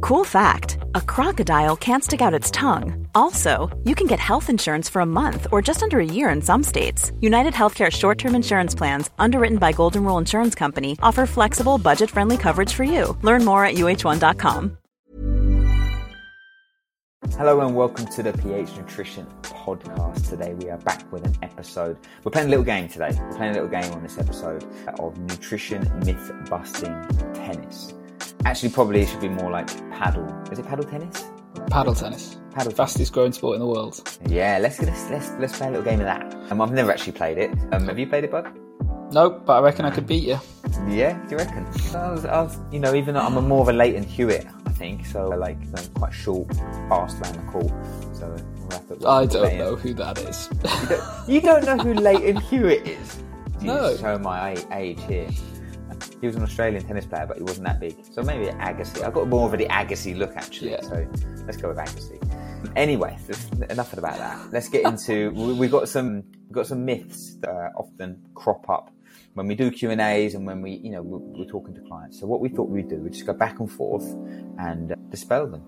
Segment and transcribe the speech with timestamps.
[0.00, 3.06] Cool fact a crocodile can't stick out its tongue.
[3.14, 6.42] Also, you can get health insurance for a month or just under a year in
[6.42, 7.12] some states.
[7.20, 12.10] United Healthcare short term insurance plans, underwritten by Golden Rule Insurance Company, offer flexible, budget
[12.10, 13.16] friendly coverage for you.
[13.22, 14.76] Learn more at uh1.com.
[17.32, 20.28] Hello and welcome to the PH Nutrition podcast.
[20.28, 21.98] Today we are back with an episode.
[22.22, 23.10] We're playing a little game today.
[23.18, 24.64] We're playing a little game on this episode
[25.00, 26.94] of nutrition myth busting
[27.34, 27.94] tennis.
[28.44, 30.26] Actually, probably it should be more like paddle.
[30.52, 31.24] Is it paddle tennis?
[31.70, 32.38] Paddle tennis.
[32.52, 34.00] Paddle Fastest growing sport in the world.
[34.28, 36.34] Yeah, let's let's let's, let's play a little game of that.
[36.50, 37.50] Um, I've never actually played it.
[37.72, 38.46] Um, have you played it, bud?
[39.12, 40.38] Nope, but I reckon I could beat you.
[40.88, 41.64] Yeah, do you reckon?
[41.94, 44.46] I was, I was, you know, even though I'm a more of a Lleyton Hewitt,
[44.66, 45.06] I think.
[45.06, 46.52] So I like you know, quite short,
[46.88, 47.68] fast round the call.
[48.12, 48.34] So
[48.88, 49.58] we'll I don't Lleyton.
[49.58, 50.48] know who that is.
[50.64, 53.22] You don't, you don't know who Lleyton Hewitt is?
[53.60, 53.96] You No.
[53.96, 55.28] Show my age here.
[56.20, 57.96] He was an Australian tennis player, but he wasn't that big.
[58.12, 59.02] So maybe Agassi.
[59.02, 60.70] I've got more of the Agassi look actually.
[60.72, 60.80] Yeah.
[60.80, 61.06] So
[61.46, 62.18] let's go with Agassi.
[62.74, 63.16] Anyway,
[63.70, 64.52] enough about that.
[64.52, 65.30] Let's get into.
[65.34, 66.24] we- We've got some.
[66.48, 68.90] We've got some myths that uh, often crop up
[69.34, 71.80] when we do Q and A's and when we, you know, we're, we're talking to
[71.82, 72.18] clients.
[72.20, 74.04] So what we thought we'd do, we'd just go back and forth
[74.58, 75.62] and uh, dispel them,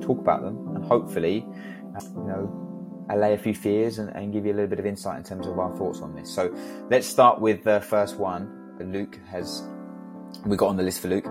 [0.00, 1.46] talk about them, and hopefully,
[1.96, 4.86] uh, you know, allay a few fears and, and give you a little bit of
[4.86, 6.34] insight in terms of our thoughts on this.
[6.34, 6.52] So
[6.90, 8.50] let's start with the first one.
[8.80, 9.62] Luke has,
[10.44, 11.26] we got on the list for Luke.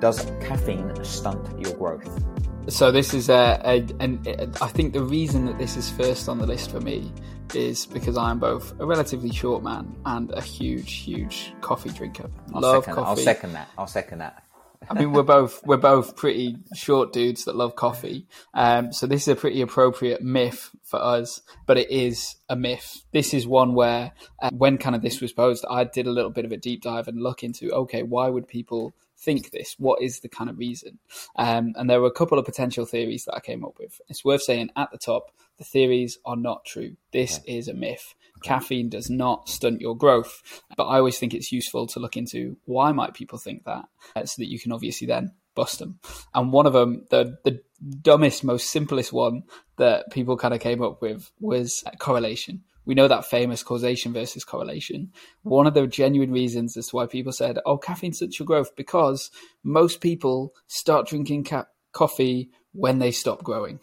[0.00, 2.22] Does caffeine stunt your growth?
[2.68, 4.22] So this is a, a, an,
[4.60, 7.12] I think the reason that this is first on the list for me
[7.54, 12.30] is because I'm both a relatively short man and a huge, huge coffee drinker.
[12.54, 13.08] I'll love second, coffee.
[13.08, 13.68] I'll second that.
[13.76, 14.44] I'll second that.
[14.92, 18.26] I mean, we're both we're both pretty short dudes that love coffee.
[18.52, 23.02] Um, so this is a pretty appropriate myth for us, but it is a myth.
[23.12, 26.30] This is one where, uh, when kind of this was posed, I did a little
[26.30, 29.76] bit of a deep dive and look into okay, why would people think this?
[29.78, 30.98] What is the kind of reason?
[31.36, 34.00] Um, and there were a couple of potential theories that I came up with.
[34.08, 36.96] It's worth saying at the top, the theories are not true.
[37.12, 38.14] This is a myth.
[38.42, 42.56] Caffeine does not stunt your growth, but I always think it's useful to look into
[42.64, 43.84] why might people think that,
[44.16, 45.98] uh, so that you can obviously then bust them.
[46.34, 47.60] And one of them, the the
[48.00, 49.42] dumbest, most simplest one
[49.76, 52.62] that people kind of came up with was correlation.
[52.84, 55.12] We know that famous causation versus correlation.
[55.42, 58.74] One of the genuine reasons as to why people said, "Oh, caffeine stunts your growth,"
[58.76, 59.30] because
[59.62, 63.80] most people start drinking ca- coffee when they stop growing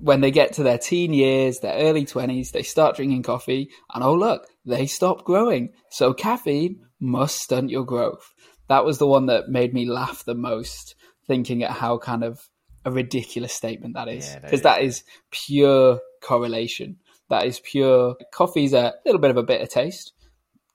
[0.00, 4.02] when they get to their teen years, their early 20s, they start drinking coffee, and
[4.02, 5.72] oh, look, they stop growing.
[5.90, 8.32] So caffeine must stunt your growth.
[8.68, 10.94] That was the one that made me laugh the most,
[11.26, 12.48] thinking at how kind of
[12.84, 14.26] a ridiculous statement that is.
[14.26, 16.96] Yeah, that Because that is pure correlation.
[17.28, 18.16] That is pure.
[18.32, 20.12] Coffee's a little bit of a bitter taste.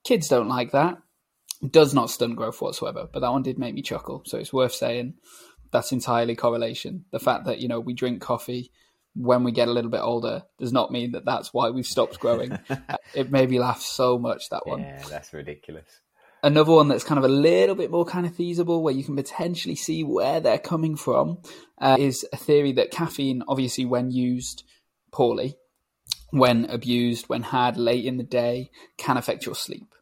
[0.03, 0.97] Kids don't like that.
[1.67, 3.07] Does not stunt growth whatsoever.
[3.11, 4.21] But that one did make me chuckle.
[4.25, 5.15] So it's worth saying
[5.71, 7.05] that's entirely correlation.
[7.11, 8.71] The fact that, you know, we drink coffee
[9.15, 12.19] when we get a little bit older does not mean that that's why we've stopped
[12.19, 12.57] growing.
[13.13, 14.81] it made me laugh so much, that one.
[14.81, 16.01] Yeah, that's ridiculous.
[16.43, 19.15] Another one that's kind of a little bit more kind of feasible, where you can
[19.15, 21.39] potentially see where they're coming from,
[21.79, 24.63] uh, is a theory that caffeine, obviously, when used
[25.11, 25.55] poorly,
[26.29, 29.95] when abused, when had late in the day, can affect your sleep.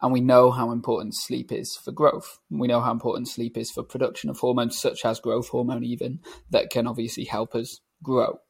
[0.00, 2.38] And we know how important sleep is for growth.
[2.50, 6.20] We know how important sleep is for production of hormones, such as growth hormone, even
[6.50, 8.40] that can obviously help us grow.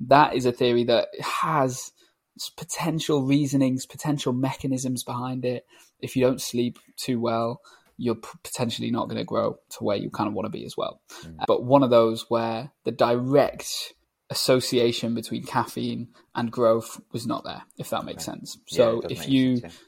[0.00, 1.92] That is a theory that has
[2.56, 5.66] potential reasonings, potential mechanisms behind it.
[6.00, 7.60] If you don't sleep too well,
[7.96, 10.74] you're potentially not going to grow to where you kind of want to be as
[10.76, 11.02] well.
[11.46, 13.92] But one of those where the direct
[14.30, 18.56] association between caffeine and growth was not there, if that makes sense.
[18.68, 19.78] So does if you sense,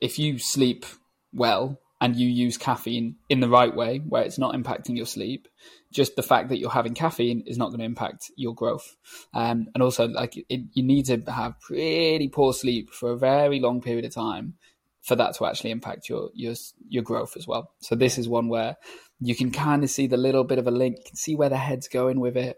[0.00, 0.86] if you sleep
[1.32, 5.48] well and you use caffeine in the right way, where it's not impacting your sleep,
[5.92, 8.96] just the fact that you're having caffeine is not going to impact your growth.
[9.34, 13.60] Um, and also, like it, you need to have pretty poor sleep for a very
[13.60, 14.54] long period of time
[15.02, 16.54] for that to actually impact your your
[16.88, 17.72] your growth as well.
[17.80, 18.76] So this is one where
[19.20, 21.88] you can kind of see the little bit of a link, see where the head's
[21.88, 22.56] going with it.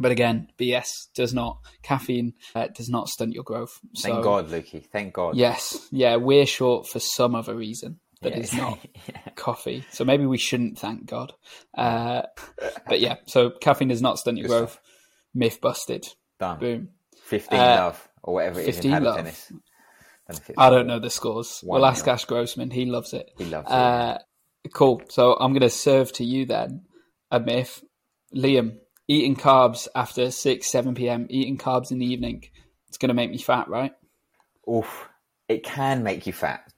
[0.00, 3.80] But again, BS does not caffeine uh, does not stunt your growth.
[3.98, 4.84] Thank God, Lukey.
[4.84, 5.36] Thank God.
[5.36, 8.38] Yes, yeah, we're short for some other reason that Yeah.
[8.38, 8.78] is not
[9.36, 9.84] coffee.
[9.90, 11.32] So maybe we shouldn't thank God.
[11.76, 12.22] Uh,
[12.88, 14.78] but yeah, so caffeine does not stunt your growth.
[15.34, 16.06] Myth busted.
[16.40, 16.58] Done.
[16.58, 16.88] Boom.
[17.24, 19.16] 15 Uh, love, or whatever it is in 15 paddle love.
[19.16, 19.46] tennis.
[19.48, 19.54] Don't
[20.28, 21.60] know if it's- I don't know the scores.
[21.62, 22.06] One we'll ask.
[22.08, 22.70] Ash Grossman.
[22.70, 23.30] He loves it.
[23.38, 23.72] He loves it.
[23.72, 24.18] Uh,
[24.74, 25.02] cool.
[25.08, 26.82] So I'm going to serve to you then
[27.30, 27.82] a myth.
[28.34, 28.76] Liam,
[29.06, 32.44] eating carbs after 6, 7 p.m., eating carbs in the evening,
[32.88, 33.92] it's going to make me fat, right?
[34.68, 35.08] Oof.
[35.48, 36.70] It can make you fat.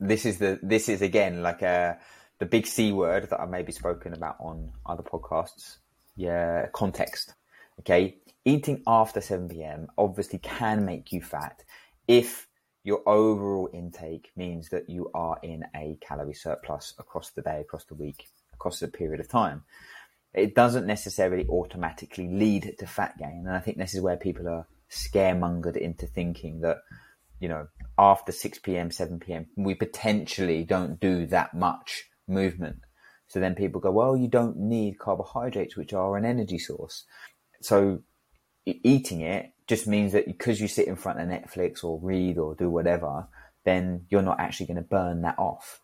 [0.00, 1.98] This is the this is again like a
[2.38, 5.76] the big C word that I maybe spoken about on other podcasts.
[6.16, 7.34] Yeah, context.
[7.80, 11.62] Okay, eating after seven pm obviously can make you fat
[12.08, 12.46] if
[12.84, 17.84] your overall intake means that you are in a calorie surplus across the day, across
[17.84, 19.64] the week, across a period of time.
[20.32, 24.46] It doesn't necessarily automatically lead to fat gain, and I think this is where people
[24.48, 26.78] are scaremongered into thinking that
[27.40, 27.68] you know,
[27.98, 32.80] after 6 p.m., 7 p.m., we potentially don't do that much movement.
[33.28, 37.04] So then people go, well, you don't need carbohydrates, which are an energy source.
[37.60, 38.02] So
[38.64, 42.54] eating it just means that because you sit in front of Netflix or read or
[42.54, 43.26] do whatever,
[43.64, 45.80] then you're not actually going to burn that off.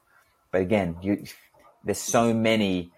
[0.50, 1.25] But again, you,
[1.84, 2.93] there's so many,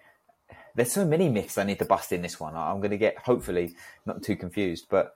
[0.75, 2.55] there's so many myths I need to bust in this one.
[2.55, 3.75] I'm going to get hopefully
[4.05, 5.13] not too confused, but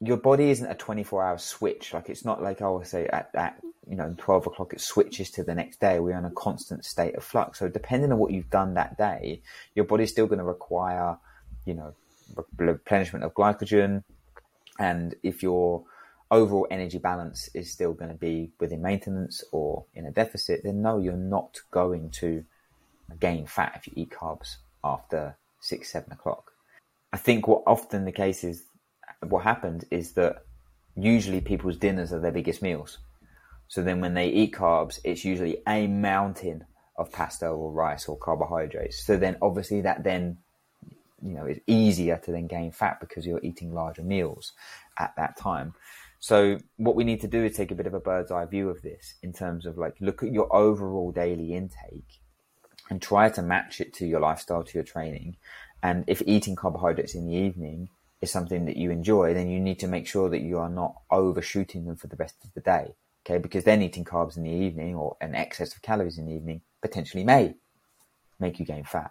[0.00, 1.94] your body isn't a 24 hour switch.
[1.94, 5.30] Like it's not like I would say at, at you know 12 o'clock it switches
[5.32, 5.98] to the next day.
[6.00, 7.58] We're in a constant state of flux.
[7.58, 9.42] So depending on what you've done that day,
[9.74, 11.16] your body's still going to require
[11.64, 11.94] you know
[12.56, 14.02] replenishment of glycogen,
[14.78, 15.84] and if your
[16.30, 20.82] overall energy balance is still going to be within maintenance or in a deficit, then
[20.82, 22.44] no, you're not going to
[23.20, 26.52] gain fat if you eat carbs after six, seven o'clock.
[27.12, 28.64] I think what often the case is,
[29.20, 30.44] what happens is that
[30.94, 32.98] usually people's dinners are their biggest meals.
[33.68, 36.64] So then when they eat carbs, it's usually a mountain
[36.96, 39.04] of pasta or rice or carbohydrates.
[39.04, 40.38] So then obviously that then,
[41.22, 44.52] you know, is easier to then gain fat because you're eating larger meals
[44.98, 45.74] at that time.
[46.18, 48.70] So what we need to do is take a bit of a bird's eye view
[48.70, 52.20] of this in terms of like, look at your overall daily intake
[52.88, 55.36] and try to match it to your lifestyle, to your training.
[55.82, 57.90] And if eating carbohydrates in the evening
[58.20, 60.94] is something that you enjoy, then you need to make sure that you are not
[61.10, 62.94] overshooting them for the rest of the day.
[63.24, 66.32] Okay, because then eating carbs in the evening or an excess of calories in the
[66.32, 67.56] evening potentially may
[68.38, 69.10] make you gain fat.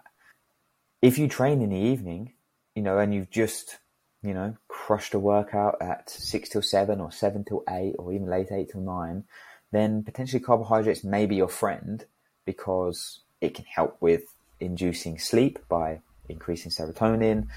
[1.02, 2.32] If you train in the evening,
[2.74, 3.78] you know, and you've just,
[4.22, 8.28] you know, crushed a workout at six till seven or seven till eight or even
[8.28, 9.24] late eight till nine,
[9.70, 12.06] then potentially carbohydrates may be your friend
[12.46, 14.22] because it can help with
[14.60, 17.48] inducing sleep by increasing serotonin,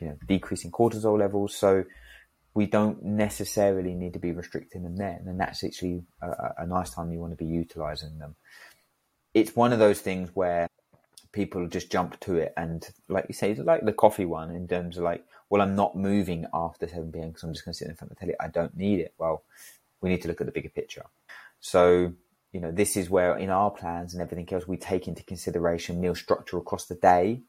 [0.00, 1.54] you know, decreasing cortisol levels.
[1.54, 1.84] So
[2.54, 6.90] we don't necessarily need to be restricting them then, and that's actually a, a- nice
[6.90, 8.34] time you want to be utilizing them.
[9.34, 10.66] It's one of those things where
[11.32, 14.96] people just jump to it, and like you say, like the coffee one, in terms
[14.96, 17.28] of like, well, I'm not moving after 7 p.m.
[17.28, 18.34] because I'm just going to sit in front of the telly.
[18.40, 19.14] I don't need it.
[19.18, 19.44] Well,
[20.00, 21.06] we need to look at the bigger picture.
[21.60, 22.12] So,
[22.52, 26.00] you know, this is where in our plans and everything else, we take into consideration
[26.00, 27.42] meal structure across the day,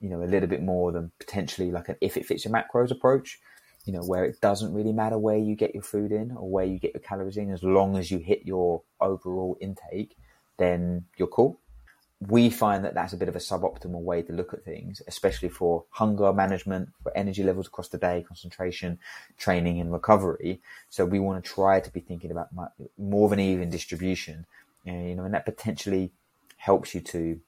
[0.00, 2.90] you know, a little bit more than potentially like an if it fits your macros
[2.90, 3.40] approach,
[3.84, 6.64] you know, where it doesn't really matter where you get your food in or where
[6.64, 10.16] you get your calories in, as long as you hit your overall intake,
[10.58, 11.58] then you're cool.
[12.26, 15.50] We find that that's a bit of a suboptimal way to look at things, especially
[15.50, 18.98] for hunger management, for energy levels across the day, concentration,
[19.36, 20.60] training, and recovery.
[20.88, 22.48] So we want to try to be thinking about
[22.96, 24.46] more of an even distribution,
[24.86, 26.10] and, you know, and that potentially
[26.56, 27.38] helps you to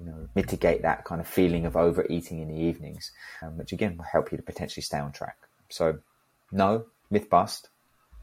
[0.00, 3.96] you know, mitigate that kind of feeling of overeating in the evenings, um, which again
[3.96, 5.36] will help you to potentially stay on track.
[5.68, 5.98] So,
[6.50, 7.68] no, myth bust.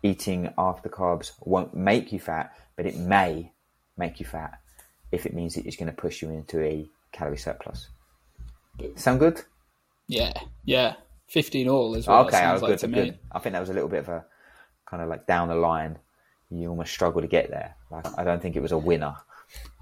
[0.04, 3.52] Eating after carbs won't make you fat, but it may
[3.98, 4.60] make you fat
[5.12, 7.88] if it means that it's going to push you into a calorie surplus.
[8.96, 9.42] Sound good?
[10.08, 10.34] Yeah,
[10.66, 10.96] yeah.
[11.30, 12.26] 15 all as well.
[12.28, 13.18] okay, I sounds was like good.
[13.32, 14.26] I think that was a little bit of a
[14.86, 15.98] kind of like down the line.
[16.50, 17.76] You almost struggle to get there.
[17.92, 19.16] Like I don't think it was a winner.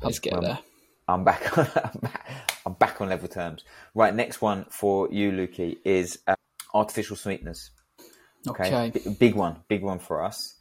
[0.02, 0.60] Let's get Um, there.
[1.08, 1.58] I'm back.
[1.58, 1.68] On,
[2.66, 3.02] I'm back.
[3.02, 3.64] On level terms.
[3.94, 6.36] Right, next one for you, Lukey, is uh,
[6.74, 7.72] artificial sweeteners.
[8.48, 8.92] Okay.
[8.92, 10.56] B- big one, big one for us.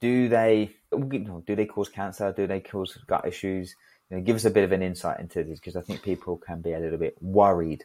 [0.00, 2.32] Do they do they cause cancer?
[2.36, 3.74] Do they cause gut issues?
[4.10, 6.36] You know, give us a bit of an insight into this because I think people
[6.36, 7.84] can be a little bit worried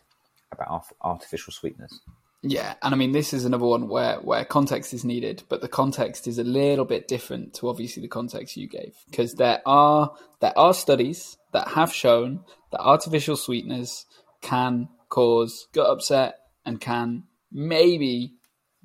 [0.52, 2.02] about artificial sweeteners.
[2.42, 5.68] Yeah, and I mean this is another one where where context is needed, but the
[5.68, 10.14] context is a little bit different to obviously the context you gave because there are
[10.40, 12.42] there are studies that have shown
[12.72, 14.06] that artificial sweeteners
[14.42, 18.34] can cause gut upset and can maybe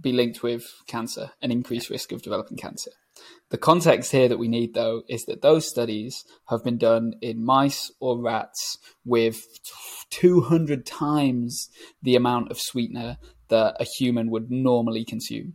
[0.01, 2.91] be linked with cancer, an increased risk of developing cancer.
[3.51, 7.45] The context here that we need, though, is that those studies have been done in
[7.45, 9.47] mice or rats with
[10.11, 11.69] 200 times
[12.03, 13.19] the amount of sweetener
[13.49, 15.55] that a human would normally consume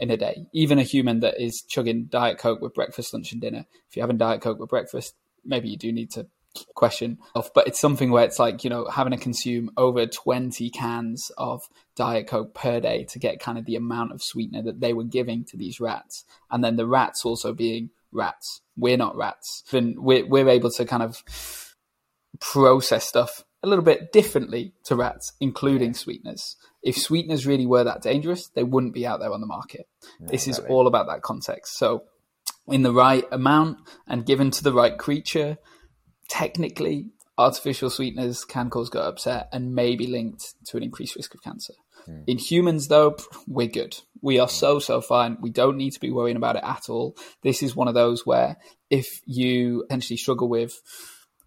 [0.00, 0.46] in a day.
[0.54, 3.66] Even a human that is chugging Diet Coke with breakfast, lunch, and dinner.
[3.90, 6.26] If you're having Diet Coke with breakfast, maybe you do need to
[6.74, 10.70] question of but it's something where it's like you know having to consume over 20
[10.70, 11.62] cans of
[11.96, 15.04] diet coke per day to get kind of the amount of sweetener that they were
[15.04, 16.24] giving to these rats.
[16.50, 18.60] And then the rats also being rats.
[18.76, 19.64] We're not rats.
[19.72, 21.22] And we're, we're able to kind of
[22.40, 26.56] process stuff a little bit differently to rats including sweeteners.
[26.82, 29.86] If sweeteners really were that dangerous they wouldn't be out there on the market.
[30.20, 31.78] No, this is all about that context.
[31.78, 32.04] So
[32.66, 35.58] in the right amount and given to the right creature
[36.28, 41.34] technically artificial sweeteners can cause gut upset and may be linked to an increased risk
[41.34, 41.74] of cancer.
[42.08, 42.24] Mm.
[42.26, 43.16] In humans, though,
[43.46, 43.96] we're good.
[44.20, 45.38] We are so, so fine.
[45.40, 47.16] We don't need to be worrying about it at all.
[47.42, 48.56] This is one of those where
[48.90, 50.80] if you potentially struggle with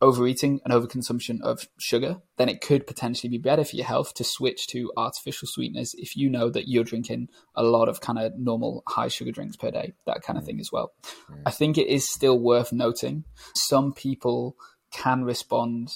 [0.02, 4.24] overeating and overconsumption of sugar, then it could potentially be better for your health to
[4.24, 8.38] switch to artificial sweeteners if you know that you're drinking a lot of kind of
[8.38, 10.92] normal high sugar drinks per day, that kind of thing as well.
[11.32, 11.42] Mm.
[11.46, 13.24] I think it is still worth noting
[13.56, 14.56] some people
[14.92, 15.92] can respond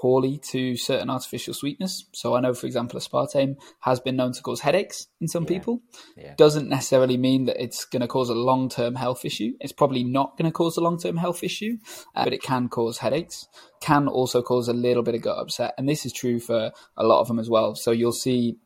[0.00, 2.06] poorly to certain artificial sweetness.
[2.12, 5.48] So I know, for example, aspartame has been known to cause headaches in some yeah.
[5.48, 5.82] people.
[6.16, 6.34] Yeah.
[6.36, 9.52] Doesn't necessarily mean that it's going to cause a long term health issue.
[9.60, 11.78] It's probably not going to cause a long term health issue,
[12.14, 13.46] uh, but it can cause headaches.
[13.80, 17.04] Can also cause a little bit of gut upset, and this is true for a
[17.04, 17.74] lot of them as well.
[17.74, 18.56] So you'll see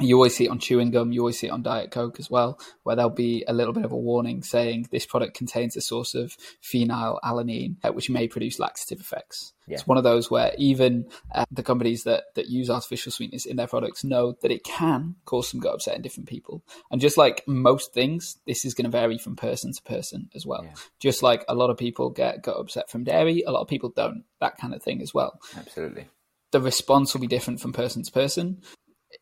[0.00, 2.30] you always see it on chewing gum, you always see it on Diet Coke as
[2.30, 5.80] well, where there'll be a little bit of a warning saying this product contains a
[5.80, 9.52] source of phenylalanine, uh, which may produce laxative effects.
[9.66, 9.74] Yeah.
[9.74, 13.56] It's one of those where even uh, the companies that, that use artificial sweetness in
[13.56, 16.62] their products know that it can cause some gut upset in different people.
[16.90, 20.44] And just like most things, this is going to vary from person to person as
[20.44, 20.64] well.
[20.64, 20.74] Yeah.
[20.98, 23.90] Just like a lot of people get gut upset from dairy, a lot of people
[23.90, 25.40] don't, that kind of thing as well.
[25.56, 26.08] Absolutely
[26.54, 28.62] the response will be different from person to person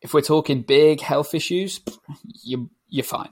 [0.03, 1.81] if we're talking big health issues,
[2.43, 3.29] you you're fine.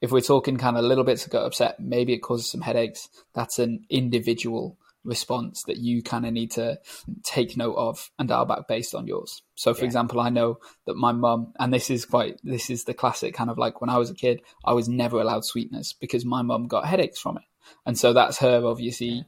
[0.00, 3.08] If we're talking kind of little bits of gut upset, maybe it causes some headaches.
[3.34, 6.78] That's an individual response that you kind of need to
[7.24, 9.42] take note of and dial back based on yours.
[9.54, 9.86] So, for yeah.
[9.86, 13.50] example, I know that my mum, and this is quite, this is the classic kind
[13.50, 16.66] of like when I was a kid, I was never allowed sweetness because my mum
[16.66, 17.44] got headaches from it.
[17.86, 19.24] And so that's her obviously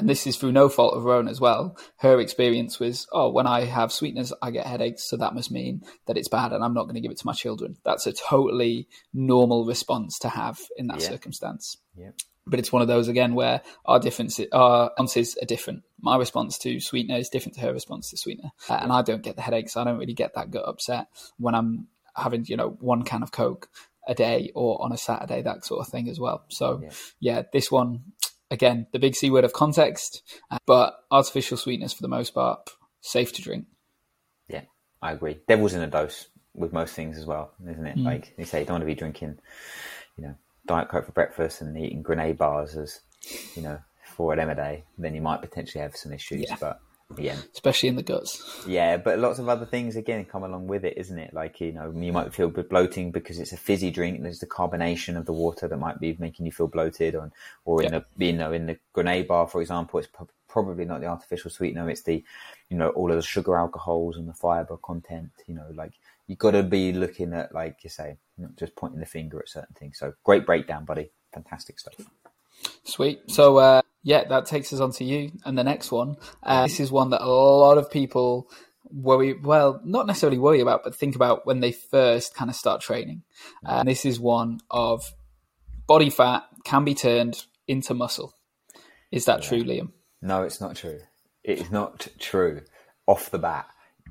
[0.00, 1.76] and this is through no fault of her own as well.
[1.98, 5.82] Her experience was, oh, when I have sweetness, I get headaches, so that must mean
[6.06, 7.76] that it's bad, and I'm not going to give it to my children.
[7.84, 11.08] That's a totally normal response to have in that yeah.
[11.08, 11.76] circumstance.
[11.96, 12.10] Yeah.
[12.46, 15.82] But it's one of those again where our differences, our responses are different.
[16.00, 19.22] My response to sweetener is different to her response to sweetener, uh, and I don't
[19.22, 19.76] get the headaches.
[19.76, 23.30] I don't really get that gut upset when I'm having, you know, one can of
[23.30, 23.68] Coke
[24.08, 26.44] a day or on a Saturday, that sort of thing as well.
[26.48, 26.90] So yeah,
[27.20, 28.02] yeah this one
[28.50, 32.70] again, the big C word of context, uh, but artificial sweetness for the most part,
[33.00, 33.66] safe to drink.
[34.48, 34.62] Yeah,
[35.00, 35.38] I agree.
[35.48, 37.96] Devil's in a dose with most things as well, isn't it?
[37.96, 38.04] Mm.
[38.04, 39.38] Like you say, you don't want to be drinking,
[40.16, 40.34] you know,
[40.66, 43.00] Diet Coke for breakfast and eating grenade bars as,
[43.54, 44.84] you know, four of them a day.
[44.98, 46.46] Then you might potentially have some issues.
[46.48, 46.56] Yeah.
[46.60, 46.80] But
[47.18, 48.64] yeah, especially in the guts.
[48.66, 51.34] Yeah, but lots of other things again come along with it, isn't it?
[51.34, 54.22] Like you know, you might feel bloating because it's a fizzy drink.
[54.22, 57.32] There's the carbonation of the water that might be making you feel bloated, or
[57.64, 58.00] or in yeah.
[58.16, 61.50] the you know in the grenade bar, for example, it's pro- probably not the artificial
[61.50, 61.90] sweetener.
[61.90, 62.22] It's the
[62.68, 65.30] you know all of the sugar alcohols and the fiber content.
[65.46, 65.92] You know, like
[66.26, 69.48] you've got to be looking at like you say, not just pointing the finger at
[69.48, 69.98] certain things.
[69.98, 71.10] So great breakdown, buddy.
[71.32, 71.94] Fantastic stuff.
[72.84, 73.30] Sweet.
[73.30, 76.16] So uh, yeah, that takes us on to you and the next one.
[76.42, 78.50] Uh, this is one that a lot of people
[78.92, 82.80] worry, well, not necessarily worry about, but think about when they first kind of start
[82.80, 83.22] training.
[83.62, 85.12] And this is one of
[85.86, 88.34] body fat can be turned into muscle.
[89.10, 89.48] Is that yeah.
[89.48, 89.92] true, Liam?
[90.22, 91.00] No, it's not true.
[91.44, 92.62] It is not true
[93.06, 93.66] off the bat.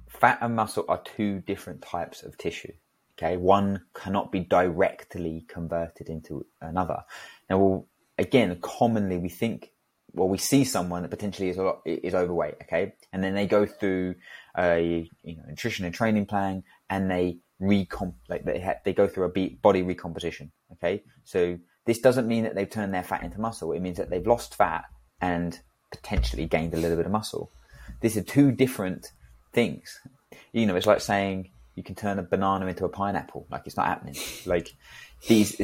[0.08, 2.74] Fat and muscle are two different types of tissue.
[3.18, 7.04] Okay, one cannot be directly converted into another.
[7.50, 7.88] Now, we'll
[8.20, 9.72] again, commonly we think,
[10.14, 13.48] well, we see someone that potentially is a lot, is overweight, okay, and then they
[13.48, 14.16] go through
[14.58, 19.08] a you know nutrition and training plan, and they recomp like they ha- they go
[19.08, 21.02] through a body recomposition, okay.
[21.24, 23.72] So this doesn't mean that they've turned their fat into muscle.
[23.72, 24.86] It means that they've lost fat
[25.22, 25.60] and
[25.92, 27.52] potentially gained a little bit of muscle.
[28.02, 29.12] These are two different
[29.54, 30.00] things.
[30.52, 33.48] You know, it's like saying you can turn a banana into a pineapple.
[33.50, 34.16] Like it's not happening.
[34.46, 34.74] Like
[35.28, 35.60] these,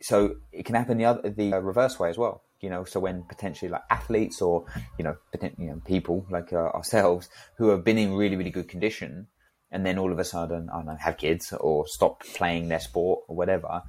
[0.00, 2.42] so it can happen the other the reverse way as well.
[2.60, 4.64] You know, so when potentially like athletes or
[4.98, 8.68] you know, you know people like uh, ourselves who have been in really really good
[8.68, 9.28] condition,
[9.70, 12.80] and then all of a sudden I don't know have kids or stop playing their
[12.80, 13.82] sport or whatever,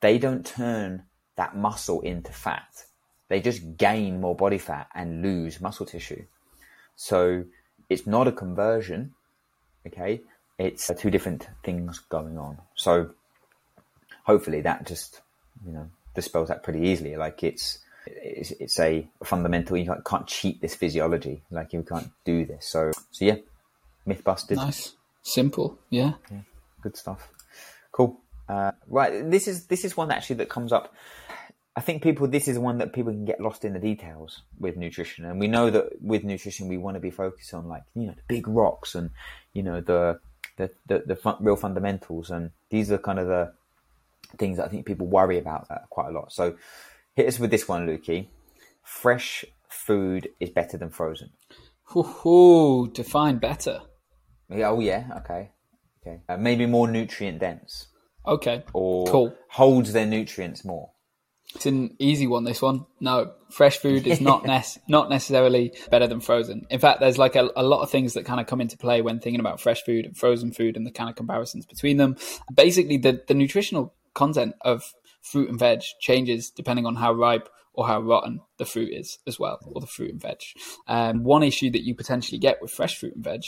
[0.00, 1.04] they don't turn
[1.36, 2.84] that muscle into fat.
[3.28, 6.24] They just gain more body fat and lose muscle tissue.
[6.96, 7.44] So
[7.88, 9.14] it's not a conversion,
[9.86, 10.20] okay?
[10.58, 12.58] It's two different things going on.
[12.74, 13.10] So
[14.24, 15.22] hopefully that just
[15.66, 17.16] you know dispels that pretty easily.
[17.16, 19.76] Like it's it's, it's a fundamental.
[19.76, 21.42] You can't, can't cheat this physiology.
[21.50, 22.68] Like you can't do this.
[22.68, 23.36] So so yeah,
[24.06, 24.56] myth busted.
[24.56, 25.78] Nice, simple.
[25.90, 26.40] Yeah, yeah.
[26.82, 27.28] good stuff.
[27.92, 28.18] Cool.
[28.48, 30.94] Uh, right, this is this is one actually that comes up.
[31.74, 34.76] I think people this is one that people can get lost in the details with
[34.76, 38.06] nutrition, and we know that with nutrition we want to be focused on like you
[38.06, 39.10] know the big rocks and
[39.54, 40.18] you know the
[40.56, 43.52] the the, the fun, real fundamentals, and these are kind of the
[44.38, 46.32] things that I think people worry about uh, quite a lot.
[46.32, 46.56] So
[47.14, 48.28] hit us with this one, Lukey.
[48.82, 51.30] Fresh food is better than frozen.
[51.96, 53.82] Ooh, define better.
[54.50, 55.50] Oh yeah, okay,
[56.00, 56.20] okay.
[56.28, 57.88] Uh, maybe more nutrient dense.
[58.26, 58.64] Okay.
[58.72, 59.34] Or cool.
[59.48, 60.90] holds their nutrients more.
[61.54, 62.44] It's an easy one.
[62.44, 66.66] This one, no, fresh food is not nec- not necessarily better than frozen.
[66.70, 69.02] In fact, there's like a, a lot of things that kind of come into play
[69.02, 72.16] when thinking about fresh food and frozen food and the kind of comparisons between them.
[72.54, 77.86] Basically, the the nutritional content of fruit and veg changes depending on how ripe or
[77.86, 80.38] how rotten the fruit is as well, or the fruit and veg.
[80.86, 83.44] Um, one issue that you potentially get with fresh fruit and veg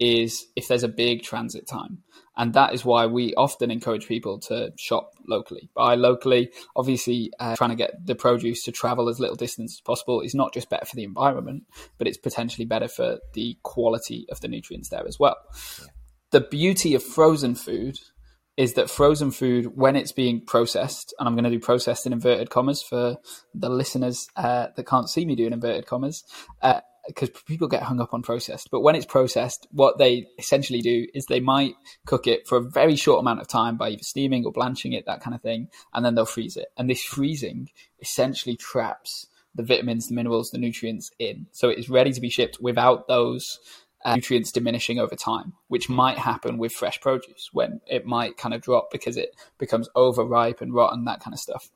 [0.00, 1.98] is if there's a big transit time.
[2.36, 5.70] And that is why we often encourage people to shop locally.
[5.74, 9.80] Buy locally, obviously, uh, trying to get the produce to travel as little distance as
[9.80, 11.64] possible is not just better for the environment,
[11.98, 15.36] but it's potentially better for the quality of the nutrients there as well.
[15.80, 15.86] Yeah.
[16.30, 17.98] The beauty of frozen food
[18.58, 22.12] is that frozen food, when it's being processed, and I'm going to do processed in
[22.12, 23.16] inverted commas for
[23.54, 26.24] the listeners uh, that can't see me doing inverted commas,
[26.60, 28.68] uh, because people get hung up on processed.
[28.72, 31.74] But when it's processed, what they essentially do is they might
[32.04, 35.06] cook it for a very short amount of time by either steaming or blanching it,
[35.06, 36.66] that kind of thing, and then they'll freeze it.
[36.76, 41.46] And this freezing essentially traps the vitamins, the minerals, the nutrients in.
[41.52, 43.60] So it is ready to be shipped without those
[44.04, 48.54] uh, nutrients diminishing over time, which might happen with fresh produce when it might kind
[48.54, 51.70] of drop because it becomes overripe and rotten, that kind of stuff.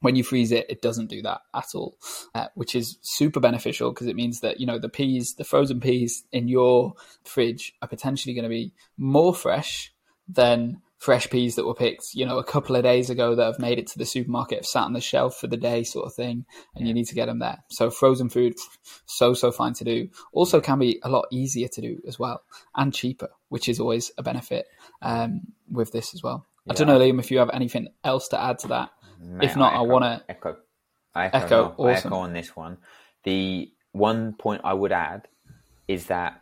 [0.00, 1.98] When you freeze it, it doesn't do that at all,
[2.34, 5.80] uh, which is super beneficial because it means that you know the peas, the frozen
[5.80, 9.92] peas in your fridge are potentially going to be more fresh
[10.28, 13.58] than fresh peas that were picked, you know, a couple of days ago that have
[13.58, 16.12] made it to the supermarket, have sat on the shelf for the day, sort of
[16.12, 17.62] thing, and you need to get them there.
[17.68, 18.56] So frozen food,
[19.06, 20.08] so so fine to do.
[20.32, 22.42] Also, can be a lot easier to do as well
[22.74, 24.66] and cheaper, which is always a benefit
[25.00, 26.44] um, with this as well.
[26.66, 26.72] Yeah.
[26.72, 28.90] I don't know, Liam, if you have anything else to add to that.
[29.20, 30.56] Mate, if not, I, I want to echo.
[31.14, 31.38] I echo.
[31.38, 32.12] echo, awesome.
[32.12, 32.78] I echo on this one.
[33.22, 35.28] The one point I would add
[35.86, 36.40] is that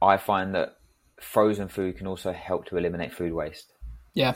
[0.00, 0.75] I find that
[1.20, 3.72] frozen food can also help to eliminate food waste.
[4.14, 4.34] Yeah.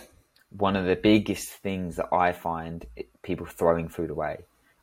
[0.50, 2.84] One of the biggest things that I find
[3.22, 4.38] people throwing food away.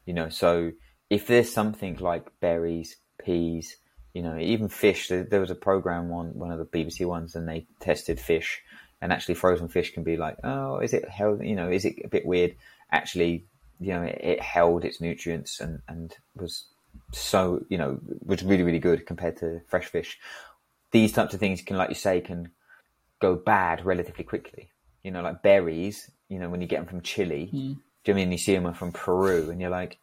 [0.06, 0.72] You know, so
[1.10, 3.78] if there's something like berries, peas,
[4.14, 5.10] you know, even fish.
[5.10, 8.64] There, was a program on one of the BBC ones, and they tested fish
[9.02, 11.44] and actually frozen fish can be like, oh, is it held?
[11.44, 12.56] You know, is it a bit weird?
[12.92, 13.46] Actually,
[13.80, 16.64] you know, it, it, held its nutrients and and was
[17.12, 20.18] so you know was really really good compared to fresh fish.
[20.92, 22.52] These types of things can, like you say, can
[23.20, 24.70] go bad relatively quickly.
[25.04, 26.10] You know, like berries.
[26.30, 27.76] You know, when you get them from Chile, mm.
[28.04, 29.98] do you mean you see them from Peru, and you're like,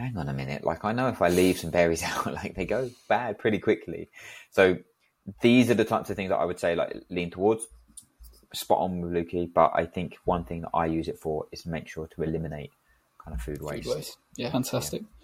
[0.00, 0.64] hang on a minute.
[0.64, 4.10] Like I know if I leave some berries out, like they go bad pretty quickly.
[4.50, 4.78] So
[5.42, 7.66] these are the types of things that I would say like lean towards
[8.52, 11.66] spot on with Lukey, but I think one thing that I use it for is
[11.66, 12.72] make sure to eliminate
[13.24, 13.84] kind of food waste.
[13.84, 14.18] Food waste.
[14.36, 15.02] Yeah, fantastic.
[15.02, 15.19] Yeah.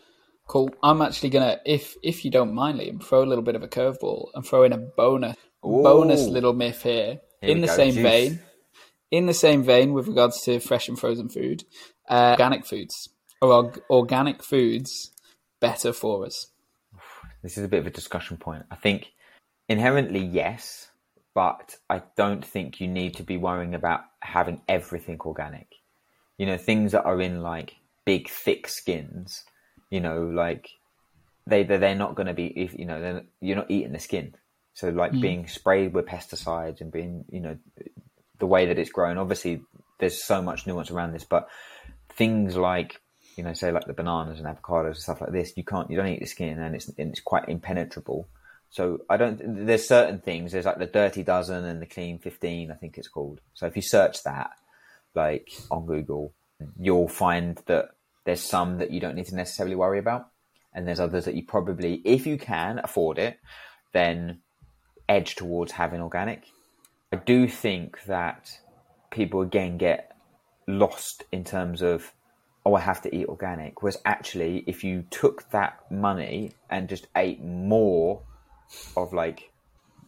[0.47, 0.71] Cool.
[0.83, 3.69] I'm actually gonna, if if you don't mind, Liam, throw a little bit of a
[3.69, 5.83] curveball and throw in a bonus Ooh.
[5.83, 7.77] bonus little myth here, here in the go.
[7.77, 8.03] same Juice.
[8.03, 8.41] vein.
[9.11, 11.65] In the same vein, with regards to fresh and frozen food,
[12.09, 13.09] uh, organic foods
[13.41, 15.11] or organic foods
[15.61, 16.49] better for us?
[17.43, 18.65] This is a bit of a discussion point.
[18.71, 19.13] I think
[19.69, 20.89] inherently, yes,
[21.35, 25.69] but I don't think you need to be worrying about having everything organic.
[26.39, 29.45] You know, things that are in like big, thick skins,
[29.91, 30.69] you know, like
[31.47, 34.35] they, they're not going to be, if you know, you're not eating the skin.
[34.75, 35.21] So like mm.
[35.21, 37.57] being sprayed with pesticides and being, you know,
[38.39, 39.63] the way that it's grown, obviously
[39.99, 41.49] there's so much nuance around this, but
[42.11, 43.01] things like,
[43.37, 45.97] you know, say like the bananas and avocados and stuff like this, you can't, you
[45.97, 48.29] don't eat the skin and it's, and it's quite impenetrable.
[48.69, 49.65] So I don't.
[49.65, 50.51] There's certain things.
[50.53, 52.73] There's like the dirty dozen and the clean fifteen.
[52.73, 53.41] I think it's called.
[53.55, 54.51] So if you search that,
[55.15, 56.35] like on Google,
[56.79, 57.91] you'll find that
[58.27, 60.29] there's some that you don't need to necessarily worry about,
[60.75, 63.39] and there's others that you probably, if you can afford it,
[63.93, 64.41] then
[65.09, 66.45] edge towards having organic.
[67.13, 68.59] I do think that
[69.11, 70.17] people again get
[70.67, 72.13] lost in terms of
[72.65, 77.07] oh I have to eat organic whereas actually if you took that money and just
[77.17, 78.23] ate more
[78.97, 79.53] of like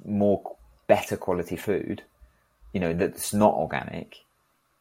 [0.04, 0.56] more
[0.88, 2.02] better quality food
[2.72, 4.16] you know that's not organic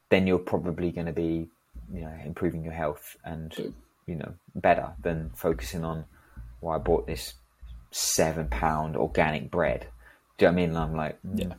[0.09, 1.49] then you're probably going to be
[1.93, 3.53] you know improving your health and
[4.05, 6.05] you know better than focusing on
[6.61, 7.33] well I bought this
[7.91, 9.87] seven pound organic bread
[10.37, 11.53] do you know what I mean and I'm like mm, Yeah.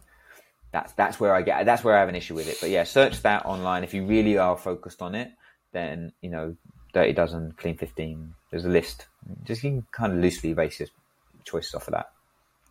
[0.72, 2.58] that's that's where I get that's where I have an issue with it.
[2.60, 5.30] But yeah, search that online if you really are focused on it.
[5.72, 6.56] Then you know,
[6.92, 8.34] Dirty Dozen, Clean Fifteen.
[8.50, 9.06] There's a list.
[9.44, 10.88] Just you can kind of loosely base your
[11.44, 12.10] choices off of that.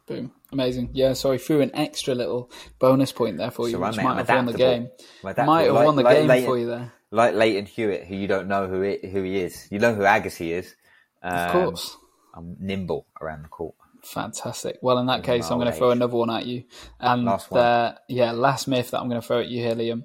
[0.08, 0.32] Boom.
[0.54, 0.90] Amazing.
[0.94, 4.04] Yeah, so I threw an extra little bonus point there for you, So which mate,
[4.04, 4.90] might I'm have won the game.
[5.24, 6.94] Might have won the like game for you there.
[7.12, 9.68] Like Lleyton Hewitt, who you don't know who it, who he is.
[9.72, 10.76] You know who Agassi is.
[11.24, 11.98] Um, Of course.
[12.34, 13.76] I'm nimble around the court.
[14.04, 14.78] Fantastic.
[14.82, 16.66] Well, in that case, I'm going to throw another one at you.
[17.00, 17.96] And Last one.
[18.08, 20.04] yeah, last myth that I'm going to throw at you here, Liam.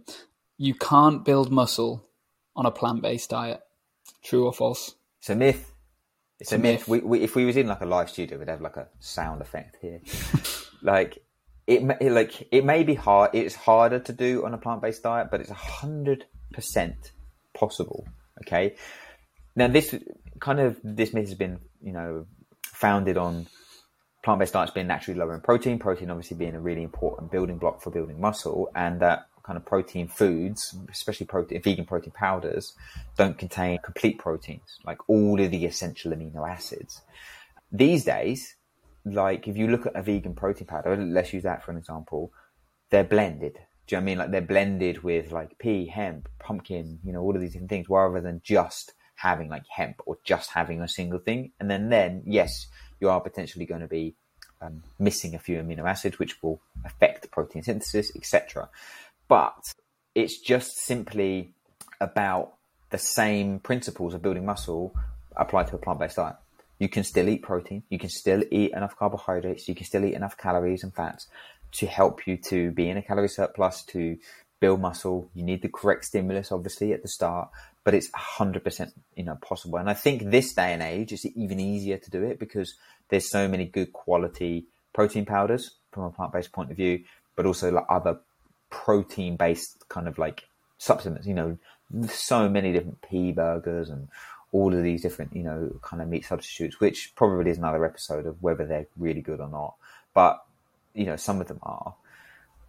[0.56, 2.06] You can't build muscle
[2.56, 3.60] on a plant-based diet.
[4.22, 4.94] True or false?
[5.18, 5.72] It's a myth.
[6.40, 6.80] It's, a, a myth.
[6.80, 6.88] myth.
[6.88, 9.40] We, we, if we was in like a live studio, we'd have like a sound
[9.42, 10.00] effect here.
[10.82, 11.18] like
[11.66, 13.30] it, like it may be hard.
[13.34, 17.12] It's harder to do on a plant-based diet, but it's a hundred percent
[17.54, 18.06] possible.
[18.42, 18.76] Okay.
[19.54, 19.94] Now this
[20.40, 22.26] kind of this myth has been you know
[22.62, 23.46] founded on
[24.24, 27.82] plant-based diets being naturally lower in protein, protein obviously being a really important building block
[27.82, 32.74] for building muscle, and that kind of protein foods, especially protein, vegan protein powders,
[33.16, 37.02] don't contain complete proteins, like all of the essential amino acids.
[37.72, 38.54] These days,
[39.04, 42.32] like if you look at a vegan protein powder, let's use that for an example,
[42.90, 43.58] they're blended.
[43.86, 44.18] Do you know I mean?
[44.18, 47.88] Like they're blended with like pea, hemp, pumpkin, you know, all of these different things,
[47.88, 51.52] rather than just having like hemp or just having a single thing.
[51.60, 52.66] And then, then yes,
[53.00, 54.14] you are potentially going to be
[54.60, 58.68] um, missing a few amino acids, which will affect protein synthesis, etc.
[59.28, 59.72] But
[60.14, 61.54] it's just simply
[62.00, 62.54] about
[62.90, 64.94] the same principles of building muscle
[65.36, 66.36] applied to a plant-based diet.
[66.78, 70.14] You can still eat protein, you can still eat enough carbohydrates, you can still eat
[70.14, 71.28] enough calories and fats
[71.72, 74.18] to help you to be in a calorie surplus, to
[74.60, 75.28] build muscle.
[75.34, 77.50] You need the correct stimulus, obviously, at the start,
[77.84, 79.78] but it's 100% you know possible.
[79.78, 82.74] And I think this day and age, it's even easier to do it because
[83.08, 87.04] there's so many good quality protein powders from a plant-based point of view,
[87.34, 88.18] but also like other
[88.70, 90.44] protein-based kind of like
[90.78, 91.26] supplements.
[91.26, 91.58] You know,
[92.08, 94.08] so many different pea burgers and
[94.52, 98.26] all of these different, you know, kind of meat substitutes, which probably is another episode
[98.26, 99.74] of whether they're really good or not.
[100.14, 100.44] But
[100.94, 101.94] you know, some of them are.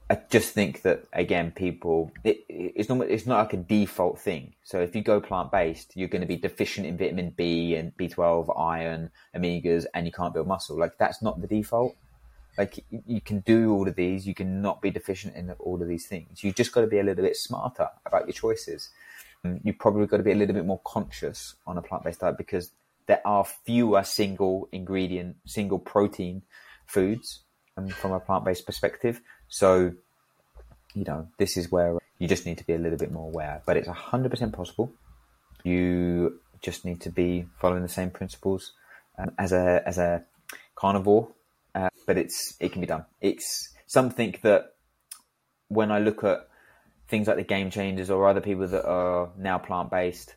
[0.10, 4.54] I just think that again, people, it, it's not it's not like a default thing.
[4.64, 7.96] So if you go plant based, you're going to be deficient in vitamin B and
[7.98, 10.78] B12, iron, omegas, and you can't build muscle.
[10.78, 11.96] Like that's not the default.
[12.58, 15.82] Like you- you can do all of these, you can not be deficient in all
[15.82, 16.44] of these things.
[16.44, 18.90] You've just got to be a little bit smarter about your choices.
[19.44, 22.20] Um, You've probably got to be a little bit more conscious on a plant based
[22.20, 22.72] diet because
[23.08, 26.44] there are fewer single ingredient, single protein
[26.86, 27.43] foods
[27.92, 29.22] from a plant based perspective.
[29.48, 29.94] So,
[30.94, 33.62] you know, this is where you just need to be a little bit more aware.
[33.66, 34.92] But it's 100% possible.
[35.64, 38.72] You just need to be following the same principles
[39.18, 40.24] um, as a as a
[40.76, 41.30] carnivore.
[41.76, 43.06] Uh, but it's it can be done.
[43.22, 44.74] It's something that
[45.68, 46.48] when I look at
[47.08, 50.36] things like the game changers or other people that are now plant based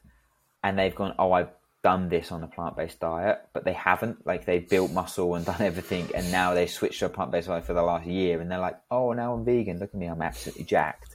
[0.63, 1.51] and they've gone, oh, I've
[1.87, 4.27] done this on a plant based diet, but they haven't.
[4.27, 7.47] Like they've built muscle and done everything, and now they switched to a plant based
[7.47, 9.79] diet for the last year, and they're like, oh, now I'm vegan.
[9.79, 11.15] Look at me, I'm absolutely jacked.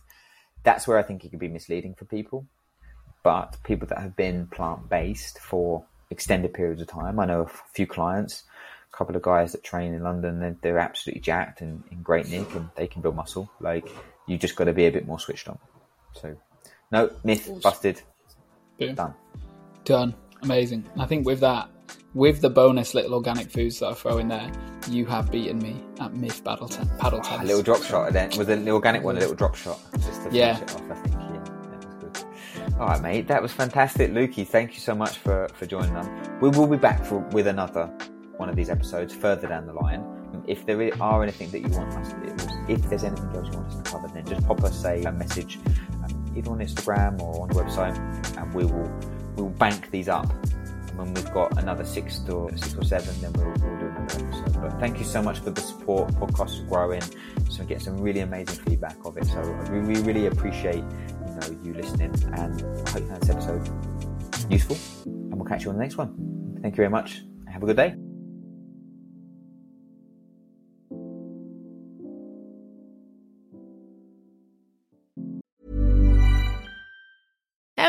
[0.63, 2.47] That's where I think it could be misleading for people.
[3.21, 7.51] But people that have been plant based for extended periods of time, I know a
[7.73, 8.45] few clients,
[8.93, 12.29] a couple of guys that train in London, they're, they're absolutely jacked and in great
[12.29, 13.51] nick, and they can build muscle.
[13.60, 13.89] Like
[14.25, 15.60] you just got to be a bit more switched on.
[16.13, 16.38] So,
[16.93, 18.01] no myth busted.
[18.79, 18.95] Boom.
[18.95, 19.13] Done.
[19.84, 20.15] Done.
[20.43, 20.86] Amazing.
[20.97, 21.69] I think with that,
[22.13, 24.51] with the bonus little organic foods that I throw in there,
[24.89, 27.47] you have beaten me at myth battle ten- paddle A tennis.
[27.47, 28.30] little drop shot then.
[28.38, 29.80] Was the organic one a little drop shot?
[29.93, 31.15] Just to finish it off, I think.
[31.15, 32.73] Yeah, that was good.
[32.80, 33.27] All right, mate.
[33.27, 34.12] That was fantastic.
[34.12, 36.08] Lukey, thank you so much for, for joining us.
[36.41, 37.86] We will be back for, with another
[38.38, 40.04] one of these episodes further down the line.
[40.47, 43.67] If there are anything that you want us to, if there's anything else you want
[43.67, 45.60] us to cover, then just pop us a, a message
[46.04, 47.95] um, either on Instagram or on the website,
[48.38, 48.89] and we will
[49.35, 50.29] we will bank these up.
[50.53, 54.25] And when we've got another six or six or seven, then we'll, we'll do another
[54.25, 54.61] episode.
[54.61, 56.11] But thank you so much for the support.
[56.15, 57.01] Podcasts are growing,
[57.49, 59.25] so we get some really amazing feedback of it.
[59.25, 59.41] So
[59.71, 63.69] we, we really appreciate you know you listening, and I hope you found this episode
[64.49, 64.77] useful.
[65.05, 66.57] And we'll catch you on the next one.
[66.61, 67.21] Thank you very much.
[67.47, 68.11] Have a good day.